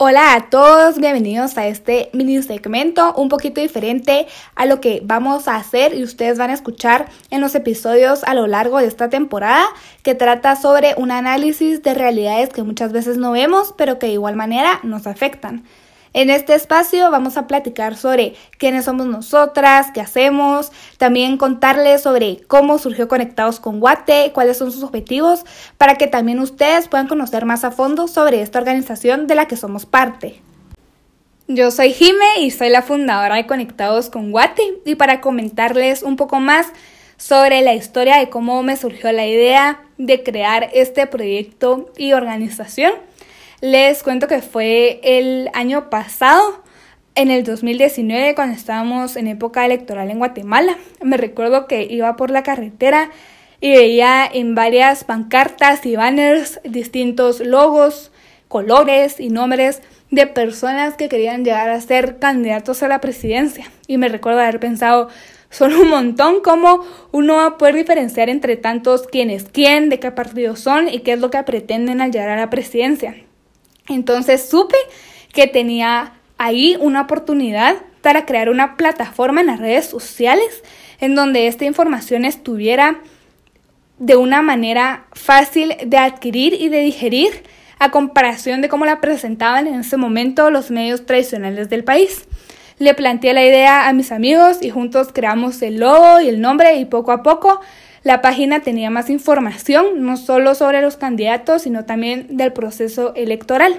[0.00, 5.48] Hola a todos, bienvenidos a este mini segmento un poquito diferente a lo que vamos
[5.48, 9.08] a hacer y ustedes van a escuchar en los episodios a lo largo de esta
[9.08, 9.66] temporada
[10.04, 14.12] que trata sobre un análisis de realidades que muchas veces no vemos pero que de
[14.12, 15.64] igual manera nos afectan.
[16.14, 22.40] En este espacio vamos a platicar sobre quiénes somos nosotras, qué hacemos, también contarles sobre
[22.46, 25.44] cómo surgió Conectados con Guate, cuáles son sus objetivos,
[25.76, 29.56] para que también ustedes puedan conocer más a fondo sobre esta organización de la que
[29.56, 30.40] somos parte.
[31.46, 36.16] Yo soy Jime y soy la fundadora de Conectados con Guate y para comentarles un
[36.16, 36.66] poco más
[37.16, 42.92] sobre la historia de cómo me surgió la idea de crear este proyecto y organización.
[43.60, 46.62] Les cuento que fue el año pasado,
[47.16, 50.78] en el 2019, cuando estábamos en época electoral en Guatemala.
[51.02, 53.10] Me recuerdo que iba por la carretera
[53.60, 58.12] y veía en varias pancartas y banners distintos logos,
[58.46, 63.68] colores y nombres de personas que querían llegar a ser candidatos a la presidencia.
[63.88, 65.08] Y me recuerdo haber pensado,
[65.50, 69.98] son un montón, cómo uno va a poder diferenciar entre tantos quién es quién, de
[69.98, 73.16] qué partido son y qué es lo que pretenden al llegar a la presidencia.
[73.88, 74.76] Entonces supe
[75.32, 80.62] que tenía ahí una oportunidad para crear una plataforma en las redes sociales
[81.00, 83.00] en donde esta información estuviera
[83.98, 87.42] de una manera fácil de adquirir y de digerir
[87.78, 92.26] a comparación de cómo la presentaban en ese momento los medios tradicionales del país.
[92.78, 96.76] Le planteé la idea a mis amigos y juntos creamos el logo y el nombre
[96.76, 97.60] y poco a poco
[98.02, 103.78] la página tenía más información, no solo sobre los candidatos, sino también del proceso electoral.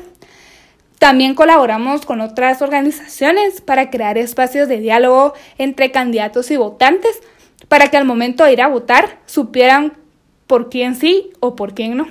[0.99, 7.21] También colaboramos con otras organizaciones para crear espacios de diálogo entre candidatos y votantes
[7.69, 9.93] para que al momento de ir a votar supieran
[10.47, 12.07] por quién sí o por quién no.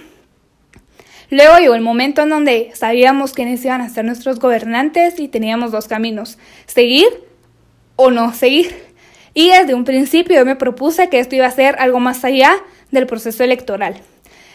[1.30, 5.72] Luego llegó el momento en donde sabíamos quiénes iban a ser nuestros gobernantes y teníamos
[5.72, 7.08] dos caminos, seguir
[7.96, 8.88] o no seguir.
[9.34, 12.53] Y desde un principio yo me propuse que esto iba a ser algo más allá
[12.91, 14.00] del proceso electoral.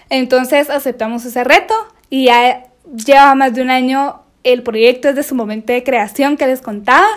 [0.10, 1.74] Entonces aceptamos ese reto
[2.10, 2.66] y ya
[3.06, 7.08] lleva más de un año el proyecto desde su momento de creación que les contaba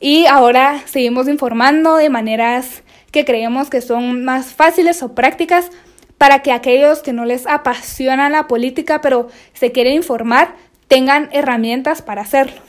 [0.00, 5.70] y ahora seguimos informando de maneras que creemos que son más fáciles o prácticas
[6.18, 10.54] para que aquellos que no les apasiona la política pero se quieren informar
[10.88, 12.60] tengan herramientas para hacerlo.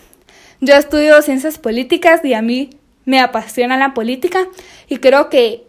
[0.62, 2.70] Yo estudio ciencias políticas y a mí
[3.06, 4.48] me apasiona la política
[4.88, 5.64] y creo que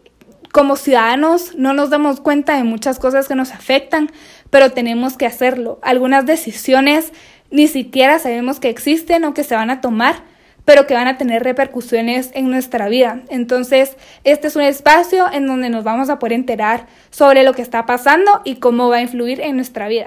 [0.52, 4.10] como ciudadanos no nos damos cuenta de muchas cosas que nos afectan,
[4.50, 5.80] pero tenemos que hacerlo.
[5.82, 7.12] Algunas decisiones
[7.50, 10.22] ni siquiera sabemos que existen o que se van a tomar,
[10.64, 13.22] pero que van a tener repercusiones en nuestra vida.
[13.30, 17.62] Entonces, este es un espacio en donde nos vamos a poder enterar sobre lo que
[17.62, 20.06] está pasando y cómo va a influir en nuestra vida.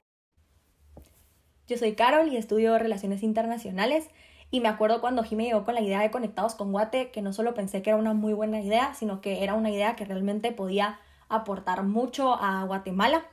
[1.68, 4.06] Yo soy Carol y estudio Relaciones Internacionales
[4.50, 7.34] y me acuerdo cuando Jimmy llegó con la idea de Conectados con Guate, que no
[7.34, 10.52] solo pensé que era una muy buena idea, sino que era una idea que realmente
[10.52, 13.26] podía aportar mucho a Guatemala.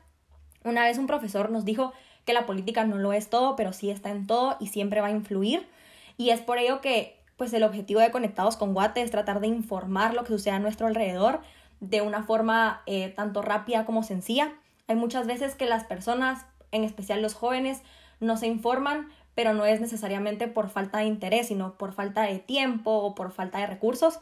[0.65, 1.93] Una vez un profesor nos dijo
[2.25, 5.09] que la política no lo es todo, pero sí está en todo y siempre va
[5.09, 5.69] a influir.
[6.17, 9.49] Y es por ello que pues el objetivo de Conectados con Guate es tratar de
[9.49, 11.41] informar lo que sucede a nuestro alrededor
[11.81, 14.53] de una forma eh, tanto rápida como sencilla.
[14.89, 17.83] Hay muchas veces que las personas, en especial los jóvenes,
[18.21, 22.39] no se informan pero no es necesariamente por falta de interés, sino por falta de
[22.39, 24.21] tiempo o por falta de recursos.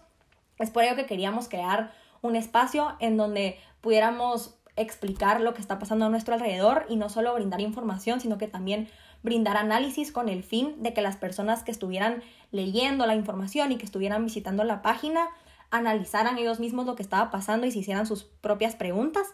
[0.59, 1.93] Es por ello que queríamos crear
[2.23, 7.09] un espacio en donde pudiéramos explicar lo que está pasando a nuestro alrededor y no
[7.09, 8.89] solo brindar información, sino que también
[9.23, 13.77] brindar análisis con el fin de que las personas que estuvieran leyendo la información y
[13.77, 15.29] que estuvieran visitando la página
[15.71, 19.27] analizaran ellos mismos lo que estaba pasando y se hicieran sus propias preguntas.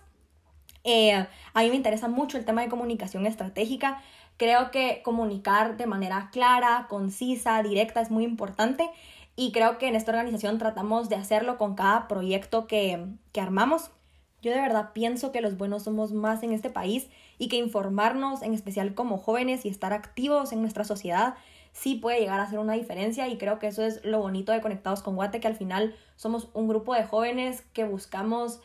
[0.84, 4.02] Eh, a mí me interesa mucho el tema de comunicación estratégica
[4.38, 8.88] Creo que comunicar de manera clara, concisa, directa es muy importante
[9.36, 13.90] y creo que en esta organización tratamos de hacerlo con cada proyecto que, que armamos.
[14.40, 18.42] Yo de verdad pienso que los buenos somos más en este país y que informarnos,
[18.42, 21.34] en especial como jóvenes y estar activos en nuestra sociedad,
[21.72, 24.60] sí puede llegar a hacer una diferencia y creo que eso es lo bonito de
[24.60, 28.60] Conectados con Guate, que al final somos un grupo de jóvenes que buscamos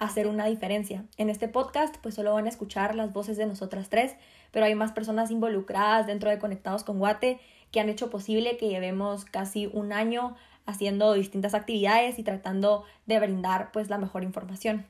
[0.00, 1.04] hacer una diferencia.
[1.18, 4.16] En este podcast pues solo van a escuchar las voces de nosotras tres,
[4.50, 7.38] pero hay más personas involucradas dentro de Conectados con Guate
[7.70, 13.20] que han hecho posible que llevemos casi un año haciendo distintas actividades y tratando de
[13.20, 14.86] brindar pues la mejor información.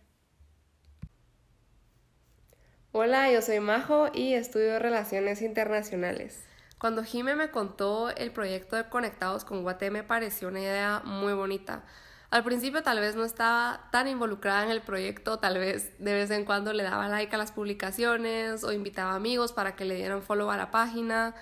[2.92, 6.44] Hola, yo soy Majo y estudio Relaciones Internacionales.
[6.78, 11.32] Cuando Jime me contó el proyecto de Conectados con Guate me pareció una idea muy
[11.32, 11.84] bonita
[12.31, 16.31] al principio tal vez no estaba tan involucrada en el proyecto, tal vez de vez
[16.31, 20.23] en cuando le daba like a las publicaciones o invitaba amigos para que le dieran
[20.23, 21.35] follow a la página,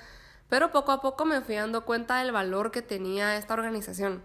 [0.48, 4.22] pero poco a poco me fui dando cuenta del valor que tenía esta organización.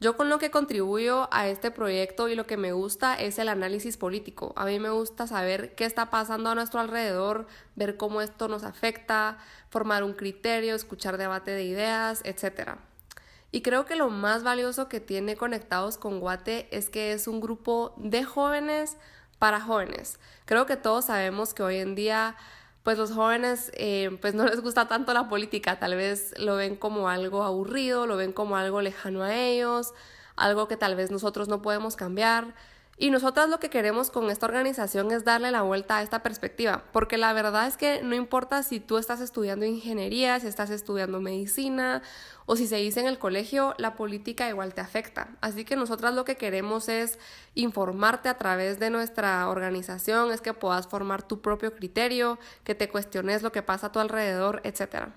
[0.00, 3.48] Yo con lo que contribuyo a este proyecto y lo que me gusta es el
[3.48, 4.52] análisis político.
[4.56, 8.62] A mí me gusta saber qué está pasando a nuestro alrededor, ver cómo esto nos
[8.62, 9.38] afecta,
[9.70, 12.78] formar un criterio, escuchar debate de ideas, etc.
[13.50, 17.40] Y creo que lo más valioso que tiene Conectados con Guate es que es un
[17.40, 18.96] grupo de jóvenes
[19.38, 20.18] para jóvenes.
[20.44, 22.36] Creo que todos sabemos que hoy en día
[22.82, 26.74] pues los jóvenes eh, pues no les gusta tanto la política, tal vez lo ven
[26.74, 29.92] como algo aburrido, lo ven como algo lejano a ellos,
[30.36, 32.54] algo que tal vez nosotros no podemos cambiar.
[33.00, 36.82] Y nosotras lo que queremos con esta organización es darle la vuelta a esta perspectiva,
[36.90, 41.20] porque la verdad es que no importa si tú estás estudiando ingeniería, si estás estudiando
[41.20, 42.02] medicina
[42.46, 45.28] o si se dice en el colegio, la política igual te afecta.
[45.40, 47.20] Así que nosotras lo que queremos es
[47.54, 52.88] informarte a través de nuestra organización, es que puedas formar tu propio criterio, que te
[52.88, 55.10] cuestiones lo que pasa a tu alrededor, etc.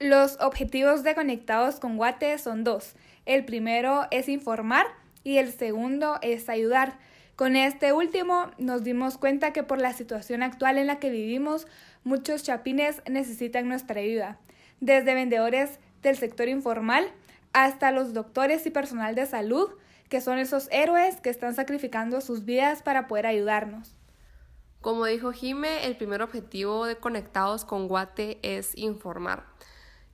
[0.00, 2.96] Los objetivos de Conectados con Guate son dos.
[3.24, 4.86] El primero es informar
[5.28, 6.98] y el segundo es ayudar.
[7.36, 11.66] Con este último nos dimos cuenta que por la situación actual en la que vivimos,
[12.02, 14.38] muchos chapines necesitan nuestra ayuda,
[14.80, 17.12] desde vendedores del sector informal
[17.52, 19.68] hasta los doctores y personal de salud,
[20.08, 23.94] que son esos héroes que están sacrificando sus vidas para poder ayudarnos.
[24.80, 29.44] Como dijo Jime, el primer objetivo de Conectados con Guate es informar.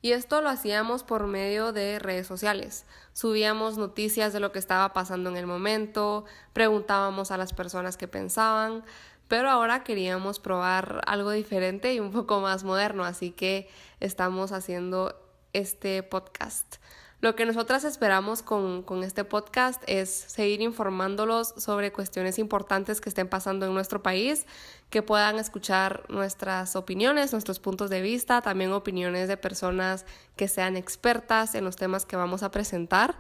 [0.04, 2.84] Y esto lo hacíamos por medio de redes sociales.
[3.14, 8.06] Subíamos noticias de lo que estaba pasando en el momento, preguntábamos a las personas qué
[8.06, 8.84] pensaban,
[9.28, 13.66] pero ahora queríamos probar algo diferente y un poco más moderno, así que
[13.98, 15.18] estamos haciendo
[15.54, 16.76] este podcast.
[17.24, 23.28] Lo que nosotras esperamos con, este podcast es seguir informándolos sobre cuestiones importantes que estén
[23.28, 24.44] pasando en nuestro país,
[24.90, 30.04] que puedan escuchar nuestras opiniones, nuestros puntos de vista, también opiniones de personas
[30.36, 33.14] que sean expertas en los temas que vamos a presentar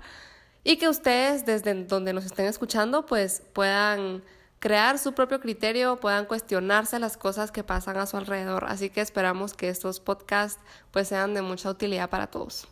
[0.64, 4.22] y que ustedes desde donde nos estén escuchando pues puedan
[4.58, 8.66] crear su propio criterio, puedan cuestionarse las cosas que pasan a su alrededor.
[8.68, 10.60] Así que esperamos que estos podcasts
[10.90, 12.68] pues sean de mucha utilidad para todos.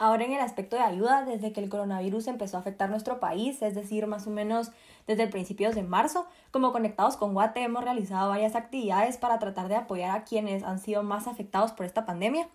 [0.00, 3.60] Ahora en el aspecto de ayuda, desde que el coronavirus empezó a afectar nuestro país,
[3.62, 4.70] es decir, más o menos
[5.08, 9.74] desde principios de marzo, como Conectados con Guate hemos realizado varias actividades para tratar de
[9.74, 12.48] apoyar a quienes han sido más afectados por esta pandemia.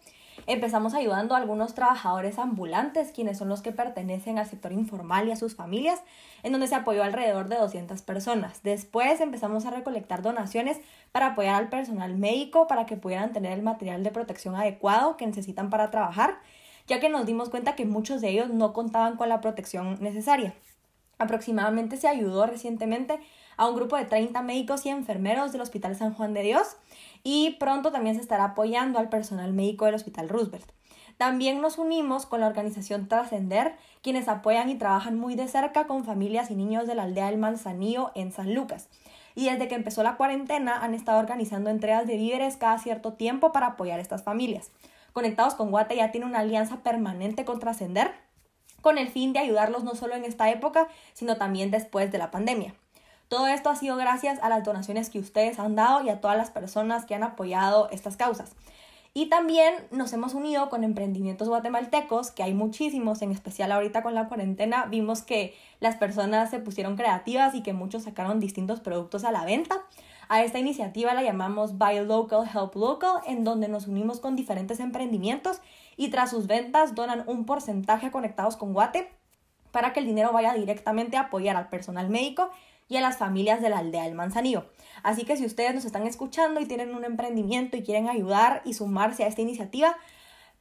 [0.47, 5.31] Empezamos ayudando a algunos trabajadores ambulantes, quienes son los que pertenecen al sector informal y
[5.31, 6.01] a sus familias,
[6.43, 8.63] en donde se apoyó alrededor de 200 personas.
[8.63, 10.79] Después empezamos a recolectar donaciones
[11.11, 15.27] para apoyar al personal médico para que pudieran tener el material de protección adecuado que
[15.27, 16.37] necesitan para trabajar
[16.87, 20.53] ya que nos dimos cuenta que muchos de ellos no contaban con la protección necesaria.
[21.17, 23.19] Aproximadamente se ayudó recientemente
[23.55, 26.75] a un grupo de 30 médicos y enfermeros del Hospital San Juan de Dios
[27.23, 30.71] y pronto también se estará apoyando al personal médico del Hospital Roosevelt.
[31.17, 36.03] También nos unimos con la organización Trascender, quienes apoyan y trabajan muy de cerca con
[36.03, 38.89] familias y niños de la aldea del Manzanillo en San Lucas.
[39.35, 43.51] Y desde que empezó la cuarentena han estado organizando entregas de víveres cada cierto tiempo
[43.51, 44.71] para apoyar a estas familias.
[45.13, 48.11] Conectados con Guate ya tiene una alianza permanente con Trascender,
[48.81, 52.31] con el fin de ayudarlos no solo en esta época, sino también después de la
[52.31, 52.75] pandemia.
[53.29, 56.35] Todo esto ha sido gracias a las donaciones que ustedes han dado y a todas
[56.35, 58.51] las personas que han apoyado estas causas.
[59.15, 64.15] Y también nos hemos unido con emprendimientos guatemaltecos, que hay muchísimos, en especial ahorita con
[64.15, 69.23] la cuarentena, vimos que las personas se pusieron creativas y que muchos sacaron distintos productos
[69.23, 69.83] a la venta.
[70.33, 74.79] A esta iniciativa la llamamos Buy Local, Help Local, en donde nos unimos con diferentes
[74.79, 75.61] emprendimientos
[75.95, 79.11] y tras sus ventas donan un porcentaje conectados con Guate
[79.69, 82.49] para que el dinero vaya directamente a apoyar al personal médico
[82.89, 84.65] y a las familias de la aldea del Manzanillo.
[85.03, 88.73] Así que si ustedes nos están escuchando y tienen un emprendimiento y quieren ayudar y
[88.73, 89.95] sumarse a esta iniciativa,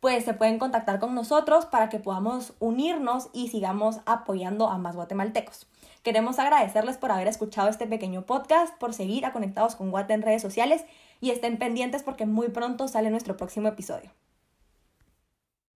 [0.02, 4.97] pues se pueden contactar con nosotros para que podamos unirnos y sigamos apoyando a más
[4.97, 5.68] guatemaltecos.
[6.02, 10.23] Queremos agradecerles por haber escuchado este pequeño podcast, por seguir a Conectados con Guate en
[10.23, 10.85] redes sociales
[11.21, 14.11] y estén pendientes porque muy pronto sale nuestro próximo episodio.